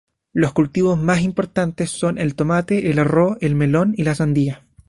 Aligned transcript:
Los 0.33 0.53
cultivos 0.53 0.97
más 0.97 1.21
importantes 1.21 1.91
son 1.91 2.17
el 2.17 2.33
tomate, 2.33 2.89
el 2.89 2.97
arroz, 2.97 3.37
el 3.39 3.53
melón 3.53 3.93
y 3.95 4.01
la 4.01 4.15
sandía. 4.15 4.65